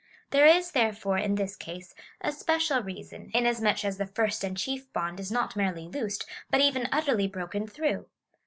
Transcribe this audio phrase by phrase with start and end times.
[0.31, 4.91] There is, therefore, in this case a special reason, inasmuch as the first and chief
[4.93, 8.07] bond is not merely loosed, but even utterly broken through.